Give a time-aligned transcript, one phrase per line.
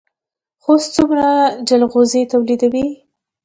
[0.63, 1.27] خوست څومره
[1.67, 2.87] جلغوزي تولیدوي؟